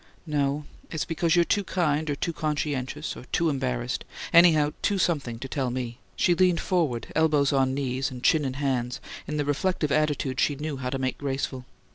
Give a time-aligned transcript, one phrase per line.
[0.25, 0.65] "No.
[0.89, 5.47] It's because you're too kind, or too conscientious, or too embarrassed anyhow too something to
[5.47, 9.91] tell me." She leaned forward, elbows on knees and chin in hands, in the reflective
[9.91, 11.65] attitude she knew how to make graceful.